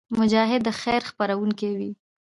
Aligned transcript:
مجاهد 0.19 0.61
د 0.67 0.69
خیر 0.81 1.01
خپرونکی 1.09 1.71
وي. 1.77 1.91